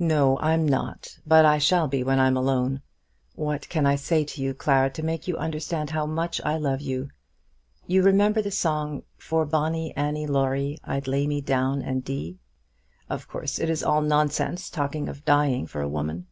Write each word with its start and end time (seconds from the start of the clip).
"No, 0.00 0.36
I'm 0.40 0.66
not; 0.66 1.20
but 1.24 1.44
I 1.44 1.58
shall 1.58 1.86
be 1.86 2.02
when 2.02 2.18
I'm 2.18 2.36
alone. 2.36 2.82
What 3.36 3.68
can 3.68 3.86
I 3.86 3.94
say 3.94 4.24
to 4.24 4.42
you, 4.42 4.52
Clara, 4.52 4.90
to 4.90 5.02
make 5.04 5.28
you 5.28 5.36
understand 5.36 5.90
how 5.90 6.06
much 6.06 6.40
I 6.44 6.56
love 6.56 6.80
you? 6.80 7.10
You 7.86 8.02
remember 8.02 8.42
the 8.42 8.50
song, 8.50 9.04
'For 9.16 9.46
Bonnie 9.46 9.94
Annie 9.94 10.26
Laurie 10.26 10.80
I'd 10.82 11.06
lay 11.06 11.28
me 11.28 11.40
down 11.40 11.82
and 11.82 12.02
dee.' 12.04 12.40
Of 13.08 13.28
course 13.28 13.60
it 13.60 13.70
is 13.70 13.84
all 13.84 14.02
nonsense 14.02 14.70
talking 14.70 15.08
of 15.08 15.24
dying 15.24 15.68
for 15.68 15.80
a 15.80 15.88
woman. 15.88 16.26